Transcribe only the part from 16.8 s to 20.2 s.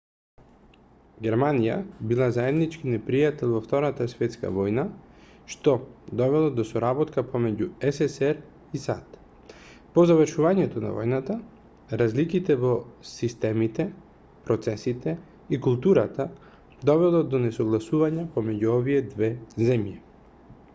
довело до несогласувањата помеѓу овие две земји